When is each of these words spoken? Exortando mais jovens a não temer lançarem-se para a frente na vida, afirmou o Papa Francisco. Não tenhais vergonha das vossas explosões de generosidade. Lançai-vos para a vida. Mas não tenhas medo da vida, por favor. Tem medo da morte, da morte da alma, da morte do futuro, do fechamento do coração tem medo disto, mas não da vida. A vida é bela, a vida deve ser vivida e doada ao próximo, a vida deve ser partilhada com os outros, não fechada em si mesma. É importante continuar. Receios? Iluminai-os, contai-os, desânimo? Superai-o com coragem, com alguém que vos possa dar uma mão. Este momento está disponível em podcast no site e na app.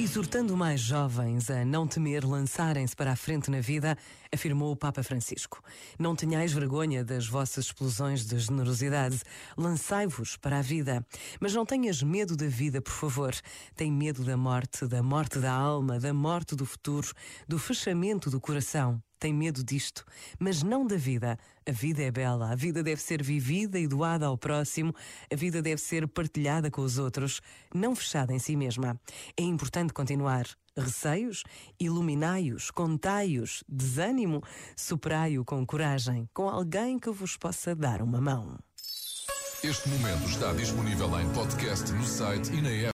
Exortando 0.00 0.56
mais 0.56 0.80
jovens 0.80 1.50
a 1.50 1.64
não 1.64 1.84
temer 1.84 2.24
lançarem-se 2.24 2.94
para 2.94 3.10
a 3.10 3.16
frente 3.16 3.50
na 3.50 3.60
vida, 3.60 3.98
afirmou 4.32 4.70
o 4.70 4.76
Papa 4.76 5.02
Francisco. 5.02 5.60
Não 5.98 6.14
tenhais 6.14 6.52
vergonha 6.52 7.04
das 7.04 7.26
vossas 7.26 7.64
explosões 7.64 8.24
de 8.24 8.38
generosidade. 8.38 9.20
Lançai-vos 9.56 10.36
para 10.36 10.60
a 10.60 10.62
vida. 10.62 11.04
Mas 11.40 11.52
não 11.52 11.66
tenhas 11.66 12.00
medo 12.00 12.36
da 12.36 12.46
vida, 12.46 12.80
por 12.80 12.92
favor. 12.92 13.34
Tem 13.74 13.90
medo 13.90 14.22
da 14.22 14.36
morte, 14.36 14.86
da 14.86 15.02
morte 15.02 15.40
da 15.40 15.52
alma, 15.52 15.98
da 15.98 16.14
morte 16.14 16.54
do 16.54 16.64
futuro, 16.64 17.08
do 17.48 17.58
fechamento 17.58 18.30
do 18.30 18.40
coração 18.40 19.02
tem 19.18 19.32
medo 19.34 19.64
disto, 19.64 20.04
mas 20.38 20.62
não 20.62 20.86
da 20.86 20.96
vida. 20.96 21.38
A 21.66 21.72
vida 21.72 22.02
é 22.02 22.10
bela, 22.10 22.50
a 22.50 22.54
vida 22.54 22.82
deve 22.82 23.00
ser 23.02 23.22
vivida 23.22 23.78
e 23.78 23.86
doada 23.86 24.26
ao 24.26 24.38
próximo, 24.38 24.94
a 25.30 25.36
vida 25.36 25.60
deve 25.60 25.80
ser 25.80 26.08
partilhada 26.08 26.70
com 26.70 26.80
os 26.80 26.98
outros, 26.98 27.40
não 27.74 27.94
fechada 27.94 28.32
em 28.32 28.38
si 28.38 28.56
mesma. 28.56 28.98
É 29.36 29.42
importante 29.42 29.92
continuar. 29.92 30.46
Receios? 30.76 31.42
Iluminai-os, 31.78 32.70
contai-os, 32.70 33.64
desânimo? 33.68 34.42
Superai-o 34.76 35.44
com 35.44 35.66
coragem, 35.66 36.28
com 36.32 36.48
alguém 36.48 36.98
que 36.98 37.10
vos 37.10 37.36
possa 37.36 37.74
dar 37.74 38.00
uma 38.00 38.20
mão. 38.20 38.58
Este 39.62 39.88
momento 39.88 40.24
está 40.28 40.52
disponível 40.52 41.20
em 41.20 41.28
podcast 41.30 41.90
no 41.92 42.04
site 42.04 42.52
e 42.52 42.62
na 42.62 42.70
app. 42.70 42.86